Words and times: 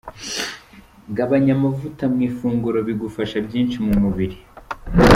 Gabanya 1.15 1.51
amavuta 1.57 2.03
mu 2.13 2.19
ifunguro 2.29 2.77
bigufasha 2.87 3.37
byinshi 3.47 3.77
mu 3.85 3.93
mubiri. 4.03 4.37